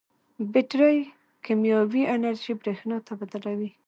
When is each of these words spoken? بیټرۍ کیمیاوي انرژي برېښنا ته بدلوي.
بیټرۍ 0.51 0.99
کیمیاوي 1.43 2.03
انرژي 2.15 2.53
برېښنا 2.61 2.97
ته 3.05 3.11
بدلوي. 3.19 3.69